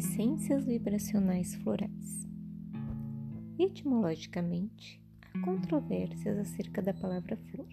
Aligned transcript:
As 0.00 0.06
essências 0.06 0.64
vibracionais 0.64 1.54
florais. 1.56 2.26
Etimologicamente, 3.58 4.98
há 5.20 5.38
controvérsias 5.40 6.38
acerca 6.38 6.80
da 6.80 6.94
palavra 6.94 7.36
flor. 7.36 7.68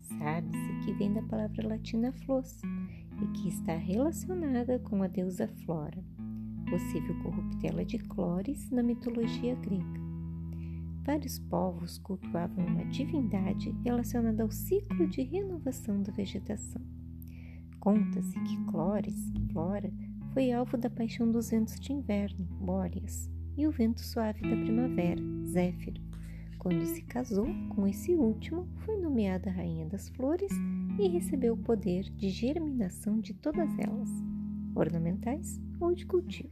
Sabe-se 0.00 0.84
que 0.84 0.92
vem 0.92 1.12
da 1.12 1.24
palavra 1.24 1.66
latina 1.66 2.12
flos 2.12 2.62
e 3.20 3.26
que 3.32 3.48
está 3.48 3.74
relacionada 3.74 4.78
com 4.78 5.02
a 5.02 5.08
deusa 5.08 5.48
Flora, 5.64 6.04
possível 6.70 7.20
corruptela 7.24 7.84
de 7.84 7.98
Clores 7.98 8.70
na 8.70 8.84
mitologia 8.84 9.56
grega. 9.56 10.00
Vários 11.02 11.40
povos 11.40 11.98
cultuavam 11.98 12.64
uma 12.64 12.84
divindade 12.84 13.74
relacionada 13.82 14.44
ao 14.44 14.52
ciclo 14.52 15.08
de 15.08 15.22
renovação 15.22 16.00
da 16.00 16.12
vegetação. 16.12 16.80
Conta-se 17.80 18.38
que 18.38 18.64
Clores, 18.66 19.32
Flora, 19.50 19.92
foi 20.34 20.50
alvo 20.50 20.76
da 20.76 20.90
paixão 20.90 21.30
dos 21.30 21.50
ventos 21.50 21.78
de 21.78 21.92
inverno, 21.92 22.44
Bóreas, 22.60 23.30
e 23.56 23.68
o 23.68 23.70
vento 23.70 24.00
suave 24.00 24.40
da 24.40 24.56
primavera, 24.56 25.22
Zéfiro. 25.44 26.02
Quando 26.58 26.84
se 26.86 27.02
casou 27.02 27.46
com 27.68 27.86
esse 27.86 28.16
último, 28.16 28.66
foi 28.78 28.96
nomeada 28.96 29.48
Rainha 29.48 29.86
das 29.86 30.08
Flores 30.08 30.50
e 30.98 31.06
recebeu 31.06 31.54
o 31.54 31.58
poder 31.58 32.02
de 32.16 32.30
germinação 32.30 33.20
de 33.20 33.32
todas 33.32 33.70
elas, 33.78 34.10
ornamentais 34.74 35.60
ou 35.78 35.94
de 35.94 36.04
cultivo. 36.04 36.50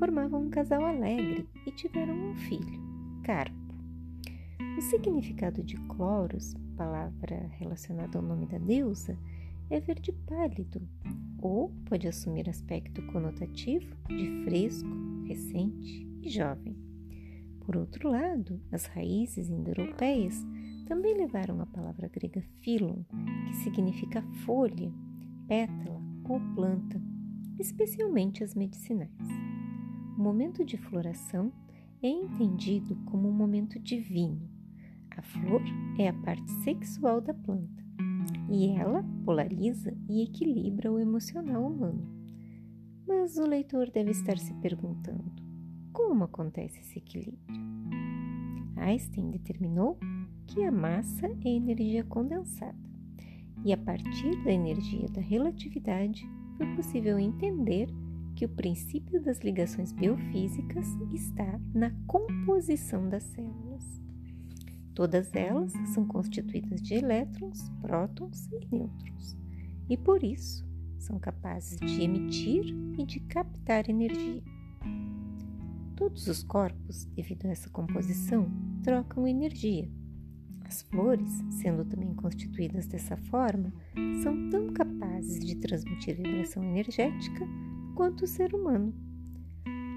Formavam 0.00 0.42
um 0.42 0.50
casal 0.50 0.84
alegre 0.84 1.48
e 1.64 1.70
tiveram 1.70 2.14
um 2.14 2.34
filho, 2.34 2.82
Carpo. 3.22 3.54
O 4.76 4.80
significado 4.80 5.62
de 5.62 5.76
Cloros, 5.82 6.52
palavra 6.76 7.48
relacionada 7.60 8.18
ao 8.18 8.24
nome 8.24 8.46
da 8.46 8.58
deusa, 8.58 9.16
é 9.70 9.78
verde 9.78 10.10
pálido, 10.26 10.82
ou 11.40 11.70
pode 11.86 12.08
assumir 12.08 12.48
aspecto 12.48 13.04
conotativo 13.06 13.94
de 14.08 14.44
fresco, 14.44 14.88
recente 15.26 16.06
e 16.22 16.28
jovem. 16.28 16.76
Por 17.60 17.76
outro 17.76 18.08
lado, 18.08 18.60
as 18.70 18.86
raízes 18.86 19.48
indo-europeias 19.48 20.44
também 20.86 21.14
levaram 21.14 21.60
a 21.60 21.66
palavra 21.66 22.08
grega 22.08 22.42
phylon, 22.60 23.02
que 23.48 23.56
significa 23.56 24.22
folha, 24.44 24.92
pétala 25.48 26.00
ou 26.24 26.40
planta, 26.54 27.00
especialmente 27.58 28.44
as 28.44 28.54
medicinais. 28.54 29.10
O 30.16 30.22
momento 30.22 30.64
de 30.64 30.76
floração 30.76 31.52
é 32.02 32.08
entendido 32.08 32.96
como 33.06 33.28
um 33.28 33.32
momento 33.32 33.78
divino. 33.78 34.48
A 35.16 35.22
flor 35.22 35.62
é 35.98 36.08
a 36.08 36.12
parte 36.12 36.50
sexual 36.62 37.20
da 37.20 37.34
planta 37.34 37.85
e 38.50 38.68
ela 38.68 39.04
polariza 39.24 39.96
e 40.08 40.22
equilibra 40.22 40.92
o 40.92 40.98
emocional 40.98 41.66
humano. 41.66 42.06
Mas 43.06 43.36
o 43.36 43.46
leitor 43.46 43.90
deve 43.90 44.10
estar 44.10 44.38
se 44.38 44.52
perguntando: 44.54 45.32
como 45.92 46.24
acontece 46.24 46.80
esse 46.80 46.98
equilíbrio? 46.98 47.60
Einstein 48.76 49.30
determinou 49.30 49.98
que 50.46 50.62
a 50.62 50.70
massa 50.70 51.26
é 51.44 51.48
energia 51.48 52.04
condensada, 52.04 52.78
e 53.64 53.72
a 53.72 53.76
partir 53.76 54.42
da 54.44 54.52
energia 54.52 55.08
da 55.08 55.20
relatividade 55.20 56.28
foi 56.56 56.66
possível 56.74 57.18
entender 57.18 57.88
que 58.34 58.44
o 58.44 58.48
princípio 58.48 59.20
das 59.22 59.40
ligações 59.40 59.92
biofísicas 59.92 60.86
está 61.12 61.58
na 61.74 61.90
composição 62.06 63.08
das 63.08 63.24
células. 63.24 63.95
Todas 64.96 65.34
elas 65.34 65.74
são 65.92 66.06
constituídas 66.06 66.80
de 66.80 66.94
elétrons, 66.94 67.68
prótons 67.82 68.46
e 68.46 68.74
nêutrons, 68.74 69.36
e 69.90 69.94
por 69.94 70.24
isso 70.24 70.66
são 70.98 71.18
capazes 71.18 71.78
de 71.78 72.02
emitir 72.02 72.74
e 72.98 73.04
de 73.04 73.20
captar 73.20 73.90
energia. 73.90 74.42
Todos 75.96 76.26
os 76.28 76.42
corpos, 76.42 77.04
devido 77.14 77.44
a 77.44 77.50
essa 77.50 77.68
composição, 77.68 78.50
trocam 78.82 79.28
energia. 79.28 79.86
As 80.64 80.80
flores, 80.80 81.28
sendo 81.50 81.84
também 81.84 82.14
constituídas 82.14 82.86
dessa 82.86 83.18
forma, 83.18 83.70
são 84.22 84.48
tão 84.48 84.72
capazes 84.72 85.44
de 85.44 85.56
transmitir 85.56 86.16
vibração 86.16 86.64
energética 86.64 87.46
quanto 87.94 88.24
o 88.24 88.26
ser 88.26 88.54
humano. 88.54 89.05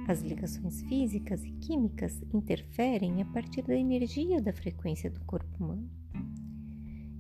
As 0.10 0.22
ligações 0.22 0.82
físicas 0.86 1.46
e 1.46 1.52
químicas 1.52 2.20
interferem 2.34 3.22
a 3.22 3.26
partir 3.26 3.62
da 3.62 3.76
energia 3.76 4.42
da 4.42 4.52
frequência 4.52 5.08
do 5.08 5.20
corpo 5.20 5.64
humano. 5.64 5.88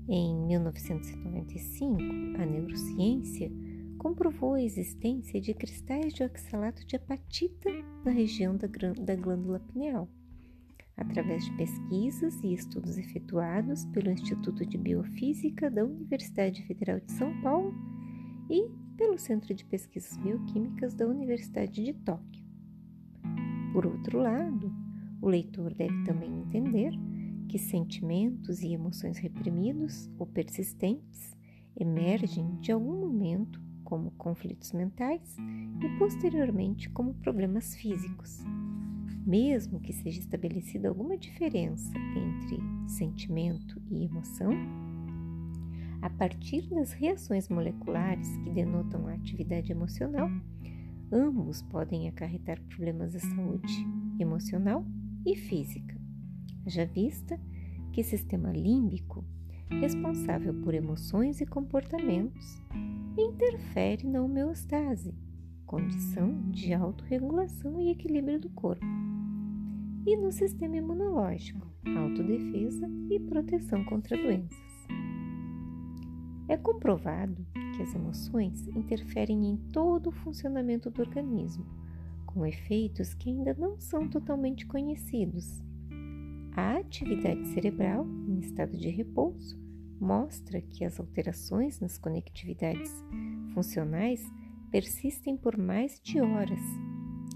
Em 0.07 0.35
1995, 0.47 2.01
a 2.41 2.45
neurociência 2.47 3.51
comprovou 3.99 4.55
a 4.55 4.63
existência 4.63 5.39
de 5.39 5.53
cristais 5.53 6.15
de 6.15 6.23
oxalato 6.23 6.83
de 6.83 6.95
apatita 6.95 7.69
na 8.03 8.09
região 8.09 8.57
da, 8.57 8.67
da 9.05 9.15
glândula 9.15 9.59
pineal, 9.59 10.09
através 10.97 11.45
de 11.45 11.55
pesquisas 11.57 12.41
e 12.41 12.55
estudos 12.55 12.97
efetuados 12.97 13.85
pelo 13.85 14.09
Instituto 14.09 14.65
de 14.65 14.79
Biofísica 14.79 15.69
da 15.69 15.85
Universidade 15.85 16.65
Federal 16.65 16.99
de 16.99 17.11
São 17.11 17.39
Paulo 17.43 17.71
e 18.49 18.67
pelo 18.97 19.19
Centro 19.19 19.53
de 19.53 19.63
Pesquisas 19.63 20.17
Bioquímicas 20.17 20.95
da 20.95 21.05
Universidade 21.05 21.83
de 21.83 21.93
Tóquio. 21.93 22.38
Por 23.73 23.85
outro 23.85 24.19
lado, 24.19 24.73
o 25.21 25.27
leitor 25.27 25.73
deve 25.73 26.03
também 26.03 26.31
entender 26.41 26.91
que 27.47 27.57
sentimentos 27.57 28.61
e 28.61 28.73
emoções 28.73 29.17
reprimidos 29.17 30.09
ou 30.17 30.25
persistentes 30.25 31.35
emergem 31.75 32.55
de 32.59 32.71
algum 32.71 32.99
momento 32.99 33.61
como 33.83 34.11
conflitos 34.11 34.71
mentais 34.71 35.35
e 35.81 35.97
posteriormente 35.97 36.89
como 36.89 37.15
problemas 37.15 37.75
físicos. 37.75 38.43
Mesmo 39.25 39.79
que 39.79 39.93
seja 39.93 40.19
estabelecida 40.19 40.89
alguma 40.89 41.17
diferença 41.17 41.91
entre 42.15 42.59
sentimento 42.87 43.81
e 43.89 44.03
emoção, 44.03 44.51
a 46.01 46.09
partir 46.09 46.69
das 46.69 46.93
reações 46.93 47.49
moleculares 47.49 48.37
que 48.37 48.49
denotam 48.51 49.07
a 49.07 49.13
atividade 49.13 49.71
emocional, 49.71 50.29
ambos 51.11 51.61
podem 51.63 52.07
acarretar 52.07 52.61
problemas 52.61 53.11
de 53.11 53.19
saúde 53.19 53.85
emocional 54.19 54.85
e 55.25 55.35
física. 55.35 55.97
Já 56.65 56.85
vista 56.85 57.39
que 57.91 58.03
sistema 58.03 58.51
límbico, 58.51 59.25
responsável 59.69 60.53
por 60.61 60.73
emoções 60.73 61.41
e 61.41 61.45
comportamentos, 61.45 62.61
interfere 63.17 64.07
na 64.07 64.21
homeostase, 64.21 65.13
condição 65.65 66.49
de 66.51 66.73
autorregulação 66.73 67.79
e 67.79 67.89
equilíbrio 67.89 68.39
do 68.39 68.49
corpo, 68.49 68.85
e 70.05 70.15
no 70.15 70.31
sistema 70.31 70.77
imunológico, 70.77 71.67
autodefesa 71.97 72.89
e 73.09 73.19
proteção 73.19 73.83
contra 73.83 74.17
doenças. 74.17 74.68
É 76.49 76.57
comprovado 76.57 77.45
que 77.75 77.83
as 77.83 77.93
emoções 77.93 78.67
interferem 78.69 79.45
em 79.45 79.55
todo 79.71 80.07
o 80.07 80.11
funcionamento 80.11 80.89
do 80.89 80.99
organismo, 80.99 81.63
com 82.25 82.43
efeitos 82.43 83.13
que 83.13 83.29
ainda 83.29 83.53
não 83.53 83.79
são 83.79 84.09
totalmente 84.09 84.65
conhecidos. 84.65 85.61
A 86.53 86.77
atividade 86.77 87.45
cerebral, 87.49 88.03
em 88.27 88.39
estado 88.39 88.75
de 88.75 88.89
repouso, 88.89 89.59
mostra 90.01 90.59
que 90.59 90.83
as 90.83 90.99
alterações 90.99 91.79
nas 91.79 91.99
conectividades 91.99 92.91
funcionais 93.53 94.25
persistem 94.71 95.37
por 95.37 95.55
mais 95.55 96.01
de 96.01 96.19
horas, 96.19 96.61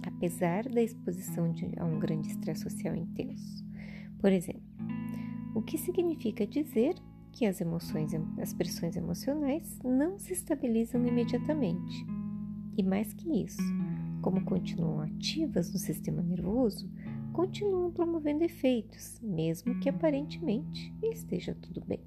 apesar 0.07 0.67
da 0.67 0.81
exposição 0.81 1.51
de, 1.51 1.71
a 1.77 1.85
um 1.85 1.99
grande 1.99 2.29
estresse 2.29 2.63
social 2.63 2.95
intenso. 2.95 3.63
Por 4.19 4.31
exemplo, 4.31 4.63
o 5.53 5.61
que 5.61 5.77
significa 5.77 6.47
dizer 6.47 6.95
que 7.33 7.47
as 7.47 7.59
emoções, 7.59 8.11
as 8.39 8.53
pressões 8.53 8.95
emocionais 8.95 9.79
não 9.83 10.17
se 10.19 10.33
estabilizam 10.33 11.05
imediatamente. 11.05 12.05
E 12.77 12.83
mais 12.83 13.11
que 13.11 13.43
isso, 13.43 13.61
como 14.21 14.45
continuam 14.45 15.01
ativas 15.01 15.73
no 15.73 15.79
sistema 15.79 16.21
nervoso, 16.21 16.89
continuam 17.33 17.91
promovendo 17.91 18.43
efeitos, 18.43 19.19
mesmo 19.21 19.79
que 19.79 19.89
aparentemente 19.89 20.93
esteja 21.01 21.55
tudo 21.55 21.83
bem. 21.85 22.01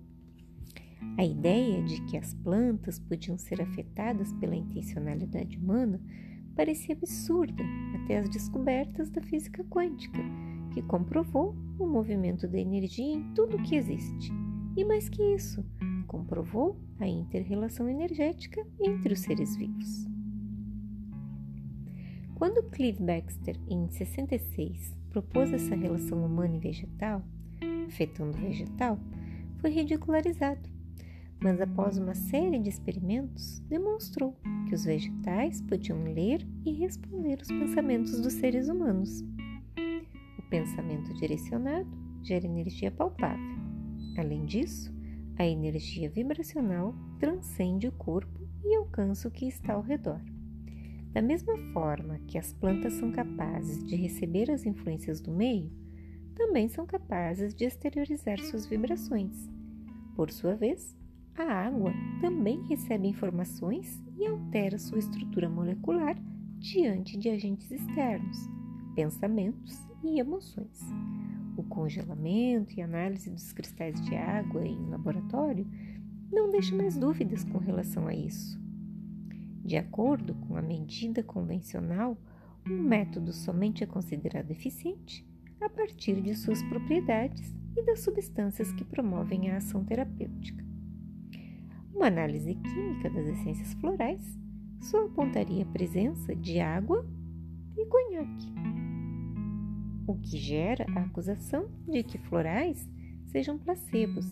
A 1.19 1.25
ideia 1.25 1.83
de 1.83 2.01
que 2.07 2.17
as 2.17 2.33
plantas 2.33 2.99
podiam 2.99 3.37
ser 3.37 3.61
afetadas 3.61 4.33
pela 4.35 4.55
intencionalidade 4.55 5.59
humana 5.59 6.01
parecia 6.55 6.95
absurda 6.95 7.65
até 7.95 8.19
as 8.19 8.29
descobertas 8.29 9.11
da 9.11 9.21
física 9.21 9.65
quântica, 9.65 10.21
que 10.73 10.83
comprovou 10.83 11.55
o 11.79 11.87
movimento 11.87 12.47
da 12.47 12.59
energia 12.59 13.15
em 13.15 13.35
tudo 13.35 13.63
que 13.63 13.77
existe 13.77 14.33
e 14.77 14.85
mais 14.85 15.09
que 15.09 15.23
isso, 15.35 15.65
comprovou 16.07 16.79
a 17.01 17.09
interrelação 17.09 17.89
energética 17.89 18.65
entre 18.81 19.15
os 19.15 19.21
seres 19.21 19.57
vivos. 19.57 20.07
Quando 22.35 22.63
Clive 22.71 23.03
Baxter, 23.03 23.59
em 23.67 23.89
66, 23.89 24.95
propôs 25.09 25.51
essa 25.53 25.75
relação 25.75 26.25
humana 26.25 26.57
e 26.57 26.61
vegetal, 26.61 27.23
afetando 27.87 28.37
o 28.37 28.41
vegetal, 28.41 28.99
foi 29.59 29.71
ridicularizado. 29.71 30.77
mas 31.39 31.61
após 31.61 31.99
uma 31.99 32.15
série 32.15 32.59
de 32.59 32.71
experimentos, 32.71 33.61
demonstrou 33.69 34.35
que 34.69 34.75
os 34.75 34.85
vegetais 34.85 35.61
podiam 35.61 36.03
ler 36.03 36.47
e 36.65 36.73
responder 36.73 37.41
os 37.41 37.49
pensamentos 37.49 38.21
dos 38.21 38.33
seres 38.35 38.69
humanos. 38.69 39.23
O 40.39 40.43
pensamento 40.49 41.13
direcionado 41.15 41.89
gera 42.23 42.47
energia 42.47 42.91
palpável. 42.91 43.66
Além 44.17 44.45
disso, 44.45 44.95
a 45.39 45.47
energia 45.47 46.09
vibracional 46.09 46.95
transcende 47.19 47.87
o 47.87 47.93
corpo 47.93 48.41
e 48.65 48.75
alcança 48.75 49.29
o 49.29 49.31
que 49.31 49.47
está 49.47 49.75
ao 49.75 49.83
redor. 49.83 50.21
Da 51.13 51.23
mesma 51.23 51.57
forma 51.73 52.19
que 52.27 52.37
as 52.39 52.53
plantas 52.53 52.95
são 52.95 53.11
capazes 53.11 53.85
de 53.85 53.97
receber 53.97 54.51
as 54.51 54.67
influências 54.67 55.21
do 55.21 55.33
meio, 55.33 55.71
também 56.35 56.69
são 56.69 56.85
capazes 56.85 57.55
de 57.55 57.65
exteriorizar 57.65 58.39
suas 58.39 58.67
vibrações. 58.67 59.49
Por 60.15 60.31
sua 60.31 60.55
vez, 60.55 60.95
a 61.35 61.45
água 61.45 61.93
também 62.21 62.63
recebe 62.67 63.09
informações 63.09 64.03
e 64.19 64.27
altera 64.27 64.79
sua 64.79 64.99
estrutura 64.99 65.49
molecular 65.49 66.17
diante 66.59 67.19
de 67.19 67.29
agentes 67.29 67.71
externos, 67.71 68.39
pensamentos 68.95 69.79
e 70.03 70.19
emoções. 70.19 70.81
O 71.57 71.63
congelamento 71.63 72.75
e 72.79 72.83
análise 72.83 73.31
dos 73.31 73.53
cristais 73.53 74.01
de 74.03 74.15
água 74.15 74.67
em 74.67 74.89
laboratório 74.91 75.67
não 76.31 76.51
deixa 76.51 76.75
mais 76.75 76.97
dúvidas 76.97 77.45
com 77.45 77.59
relação 77.59 78.07
a 78.07 78.15
isso. 78.15 78.61
De 79.65 79.77
acordo 79.77 80.35
com 80.35 80.57
a 80.57 80.63
medida 80.63 81.23
convencional, 81.23 82.17
um 82.69 82.83
método 82.83 83.33
somente 83.33 83.83
é 83.83 83.87
considerado 83.87 84.51
eficiente 84.51 85.27
a 85.61 85.69
partir 85.69 86.21
de 86.21 86.35
suas 86.35 86.63
propriedades 86.65 87.55
e 87.77 87.83
das 87.83 88.01
substâncias 88.01 88.73
que 88.73 88.85
promovem 88.85 89.51
a 89.51 89.57
ação 89.57 89.85
terapêutica. 89.85 90.65
Uma 91.95 92.09
análise 92.09 92.55
química 92.55 93.09
das 93.09 93.27
essências 93.27 93.73
florais 93.75 94.39
só 94.81 95.07
apontaria 95.07 95.63
a 95.63 95.73
presença 95.73 96.35
de 96.37 96.61
água 96.61 97.07
e 97.77 97.87
conhaque, 97.87 98.53
o 100.07 100.15
que 100.15 100.39
gera 100.39 100.87
a 100.95 101.01
acusação 101.03 101.69
de 101.89 102.03
que 102.03 102.19
florais 102.19 102.89
sejam 103.27 103.59
placebos 103.59 104.31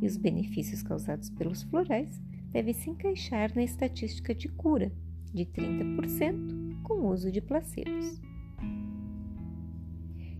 e 0.00 0.06
os 0.06 0.16
benefícios 0.16 0.82
causados 0.82 1.30
pelos 1.30 1.62
florais 1.62 2.20
deve 2.52 2.72
se 2.72 2.90
encaixar 2.90 3.52
na 3.54 3.62
estatística 3.62 4.34
de 4.34 4.48
cura 4.48 4.92
de 5.32 5.44
30% 5.46 6.82
com 6.82 6.94
o 6.94 7.12
uso 7.12 7.32
de 7.32 7.40
placebos. 7.40 8.20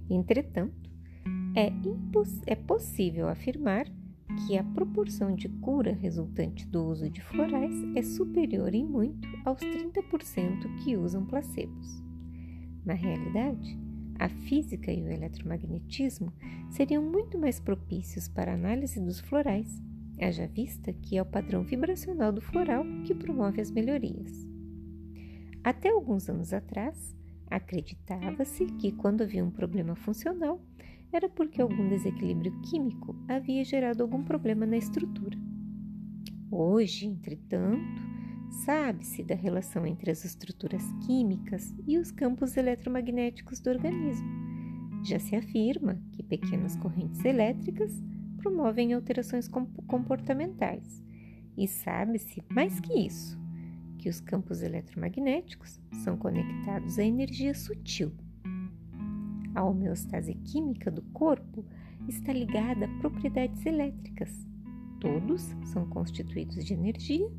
Entretanto, 0.08 0.90
é, 1.56 1.72
é 2.46 2.54
possível 2.54 3.28
afirmar 3.28 3.86
que 4.46 4.56
a 4.58 4.64
proporção 4.64 5.34
de 5.34 5.48
cura 5.48 5.92
resultante 5.92 6.66
do 6.66 6.84
uso 6.84 7.08
de 7.08 7.20
florais 7.22 7.74
é 7.94 8.02
superior 8.02 8.74
em 8.74 8.84
muito 8.84 9.28
aos 9.44 9.60
30% 9.60 10.82
que 10.82 10.96
usam 10.96 11.24
placebos. 11.24 12.02
Na 12.84 12.94
realidade, 12.94 13.78
a 14.18 14.28
física 14.28 14.92
e 14.92 15.02
o 15.02 15.08
eletromagnetismo 15.08 16.32
seriam 16.70 17.02
muito 17.02 17.38
mais 17.38 17.58
propícios 17.58 18.28
para 18.28 18.52
a 18.52 18.54
análise 18.54 19.00
dos 19.00 19.20
florais 19.20 19.82
haja 20.20 20.46
vista 20.46 20.92
que 20.92 21.16
é 21.16 21.22
o 21.22 21.26
padrão 21.26 21.62
vibracional 21.62 22.32
do 22.32 22.40
floral 22.40 22.84
que 23.04 23.14
promove 23.14 23.60
as 23.60 23.70
melhorias. 23.70 24.46
Até 25.62 25.90
alguns 25.90 26.28
anos 26.28 26.52
atrás, 26.52 27.16
acreditava-se 27.50 28.66
que 28.66 28.92
quando 28.92 29.22
havia 29.22 29.44
um 29.44 29.50
problema 29.50 29.94
funcional, 29.96 30.60
era 31.12 31.28
porque 31.28 31.60
algum 31.60 31.88
desequilíbrio 31.88 32.52
químico 32.62 33.16
havia 33.28 33.64
gerado 33.64 34.02
algum 34.02 34.22
problema 34.22 34.66
na 34.66 34.76
estrutura. 34.76 35.38
Hoje, 36.50 37.06
entretanto, 37.06 38.13
sabe-se 38.54 39.22
da 39.22 39.34
relação 39.34 39.86
entre 39.86 40.10
as 40.10 40.24
estruturas 40.24 40.82
químicas 41.06 41.74
e 41.86 41.98
os 41.98 42.10
campos 42.10 42.56
eletromagnéticos 42.56 43.60
do 43.60 43.70
organismo. 43.70 44.26
Já 45.04 45.18
se 45.18 45.34
afirma 45.36 46.00
que 46.12 46.22
pequenas 46.22 46.76
correntes 46.76 47.24
elétricas 47.24 48.02
promovem 48.38 48.92
alterações 48.92 49.48
comportamentais. 49.86 51.02
E 51.56 51.68
sabe-se 51.68 52.42
mais 52.50 52.80
que 52.80 52.92
isso, 52.94 53.38
que 53.98 54.08
os 54.08 54.20
campos 54.20 54.62
eletromagnéticos 54.62 55.80
são 56.02 56.16
conectados 56.16 56.98
à 56.98 57.04
energia 57.04 57.54
sutil. 57.54 58.12
A 59.54 59.64
homeostase 59.64 60.34
química 60.34 60.90
do 60.90 61.02
corpo 61.02 61.64
está 62.08 62.32
ligada 62.32 62.86
a 62.86 62.98
propriedades 62.98 63.64
elétricas. 63.64 64.46
Todos 65.00 65.42
são 65.64 65.86
constituídos 65.86 66.64
de 66.64 66.74
energia 66.74 67.30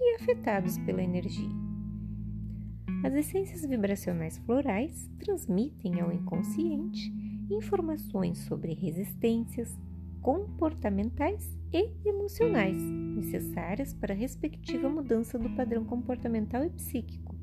e 0.00 0.16
afetados 0.16 0.78
pela 0.78 1.02
energia. 1.02 1.50
As 3.04 3.14
essências 3.14 3.64
vibracionais 3.64 4.38
florais 4.38 5.10
transmitem 5.18 6.00
ao 6.00 6.12
inconsciente 6.12 7.12
informações 7.50 8.38
sobre 8.40 8.74
resistências, 8.74 9.78
comportamentais 10.20 11.56
e 11.72 11.90
emocionais 12.04 12.76
necessárias 12.76 13.94
para 13.94 14.12
a 14.12 14.16
respectiva 14.16 14.88
mudança 14.88 15.38
do 15.38 15.50
padrão 15.50 15.84
comportamental 15.84 16.64
e 16.64 16.70
psíquico, 16.70 17.34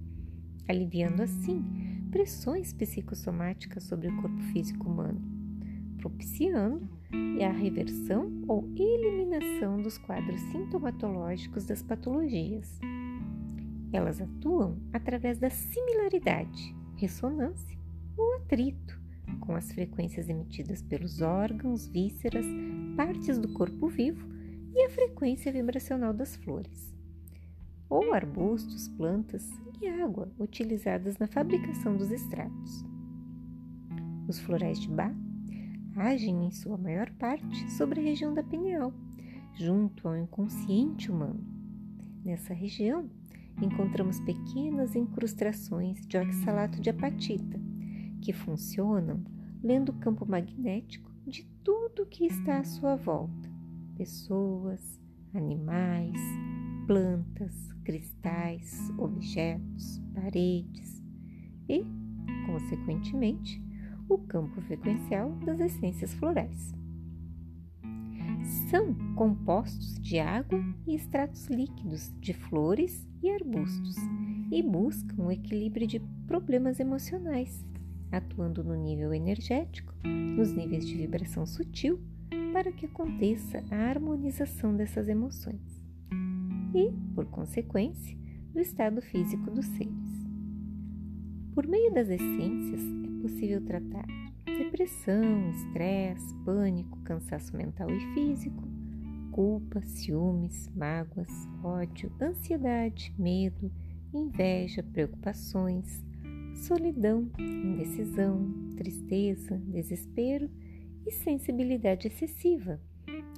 aliviando 0.68 1.24
assim 1.24 1.64
pressões 2.12 2.72
psicossomáticas 2.74 3.84
sobre 3.84 4.08
o 4.08 4.22
corpo 4.22 4.40
físico 4.54 4.88
humano, 4.88 5.22
propiciando 5.98 6.97
a 7.48 7.52
reversão 7.52 8.32
ou 8.48 8.68
eliminação 8.76 9.82
dos 9.82 9.98
quadros 9.98 10.42
sintomatológicos 10.52 11.66
das 11.66 11.82
patologias. 11.82 12.80
Elas 13.94 14.22
atuam 14.22 14.78
através 14.92 15.40
da 15.40 15.50
similaridade, 15.50 16.76
ressonância 16.96 17.78
ou 18.18 18.36
atrito 18.36 19.00
com 19.40 19.56
as 19.56 19.72
frequências 19.72 20.30
emitidas 20.30 20.82
pelos 20.82 21.22
órgãos, 21.22 21.88
vísceras, 21.88 22.46
partes 22.96 23.38
do 23.38 23.54
corpo 23.54 23.88
vivo 23.88 24.28
e 24.74 24.84
a 24.84 24.90
frequência 24.90 25.52
vibracional 25.52 26.14
das 26.14 26.36
flores, 26.36 26.94
ou 27.90 28.14
arbustos, 28.14 28.88
plantas 28.90 29.50
e 29.82 29.88
água 29.88 30.32
utilizadas 30.38 31.18
na 31.18 31.28
fabricação 31.28 31.96
dos 31.96 32.12
extratos. 32.12 32.86
Os 34.28 34.40
florais 34.40 34.80
de 34.80 34.90
Bach 34.90 35.27
agem 35.98 36.46
em 36.46 36.52
sua 36.52 36.78
maior 36.78 37.10
parte 37.14 37.70
sobre 37.72 38.00
a 38.00 38.04
região 38.04 38.34
da 38.34 38.44
pineal, 38.44 38.94
junto 39.56 40.08
ao 40.08 40.16
inconsciente 40.16 41.12
humano. 41.12 41.44
Nessa 42.24 42.54
região, 42.54 43.10
encontramos 43.62 44.20
pequenas 44.22 44.96
incrustações 44.96 46.06
de 46.06 46.18
oxalato 46.18 46.80
de 46.80 46.90
apatita, 46.90 47.60
que 48.22 48.32
funcionam 48.32 49.24
lendo 49.64 49.90
o 49.90 50.00
campo 50.00 50.26
magnético 50.26 51.12
de 51.26 51.44
tudo 51.64 52.06
que 52.06 52.26
está 52.26 52.60
à 52.60 52.64
sua 52.64 52.96
volta: 52.96 53.50
pessoas, 53.98 55.00
animais, 55.34 56.18
plantas, 56.86 57.74
cristais, 57.84 58.92
objetos, 58.98 60.00
paredes 60.14 61.04
e, 61.68 61.84
consequentemente, 62.46 63.62
o 64.10 64.18
campo 64.18 64.62
frequencial 64.62 65.32
das 65.46 65.60
essências 65.60 66.14
florais. 66.14 66.74
São 68.70 68.94
compostos 69.16 69.96
de 70.00 70.20
água 70.20 70.60
e 70.86 70.96
extratos 70.96 71.48
líquidos 71.48 72.14
de 72.20 72.34
flores 72.34 73.08
e 73.22 73.30
arbustos 73.30 73.96
e 74.52 74.62
buscam 74.64 75.24
o 75.24 75.32
equilíbrio 75.32 75.88
de 75.88 76.00
problemas 76.26 76.80
emocionais 76.80 77.66
atuando 78.12 78.64
no 78.64 78.76
nível 78.76 79.14
energético, 79.14 79.94
nos 80.36 80.52
níveis 80.52 80.86
de 80.86 80.96
vibração 80.96 81.46
sutil, 81.46 82.00
para 82.54 82.72
que 82.72 82.86
aconteça 82.86 83.64
a 83.70 83.76
harmonização 83.76 84.76
dessas 84.76 85.08
emoções 85.08 85.62
e, 86.74 86.92
por 87.14 87.26
consequência, 87.26 88.18
do 88.54 88.60
estado 88.60 89.02
físico 89.02 89.52
dos 89.52 89.66
seres. 89.66 90.28
Por 91.54 91.68
meio 91.68 91.94
das 91.94 92.10
essências, 92.10 92.82
possível 93.28 93.60
tratar 93.62 94.06
depressão, 94.46 95.52
estresse, 95.52 96.34
pânico, 96.46 96.98
cansaço 97.02 97.56
mental 97.58 97.90
e 97.90 98.00
físico, 98.14 98.64
culpa, 99.34 99.82
ciúmes, 99.82 100.70
mágoas, 100.74 101.30
ódio, 101.62 102.10
ansiedade, 102.22 103.14
medo, 103.20 103.70
inveja, 104.14 104.82
preocupações, 104.82 106.06
solidão, 106.56 107.30
indecisão, 107.38 108.50
tristeza, 108.78 109.58
desespero 109.58 110.50
e 111.06 111.12
sensibilidade 111.12 112.08
excessiva, 112.08 112.80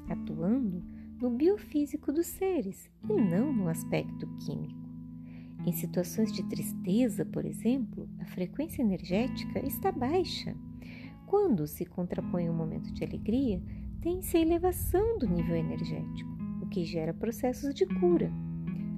atuando 0.07 0.83
no 1.19 1.31
biofísico 1.31 2.13
dos 2.13 2.27
seres 2.27 2.89
e 3.09 3.13
não 3.13 3.51
no 3.51 3.67
aspecto 3.67 4.27
químico. 4.45 4.78
Em 5.65 5.71
situações 5.73 6.31
de 6.31 6.43
tristeza, 6.43 7.25
por 7.25 7.45
exemplo, 7.45 8.09
a 8.19 8.25
frequência 8.25 8.81
energética 8.81 9.65
está 9.65 9.91
baixa. 9.91 10.55
Quando 11.25 11.67
se 11.67 11.85
contrapõe 11.85 12.49
um 12.49 12.55
momento 12.55 12.91
de 12.93 13.03
alegria, 13.03 13.61
tem-se 14.01 14.37
a 14.37 14.41
elevação 14.41 15.19
do 15.19 15.27
nível 15.27 15.55
energético, 15.55 16.29
o 16.61 16.67
que 16.67 16.85
gera 16.85 17.13
processos 17.13 17.73
de 17.73 17.85
cura. 17.85 18.31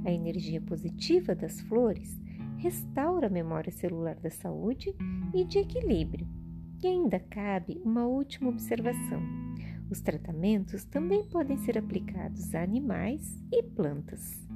A 0.05 0.11
energia 0.11 0.61
positiva 0.61 1.35
das 1.35 1.59
flores 1.61 2.21
restaura 2.57 3.27
a 3.27 3.29
memória 3.29 3.71
celular 3.71 4.15
da 4.15 4.29
saúde 4.29 4.95
e 5.33 5.43
de 5.43 5.59
equilíbrio. 5.59 6.27
E 6.81 6.87
ainda 6.87 7.19
cabe 7.19 7.81
uma 7.83 8.05
última 8.05 8.49
observação: 8.49 9.21
os 9.89 9.99
tratamentos 9.99 10.85
também 10.85 11.27
podem 11.27 11.57
ser 11.57 11.77
aplicados 11.77 12.53
a 12.55 12.61
animais 12.61 13.43
e 13.51 13.61
plantas. 13.63 14.50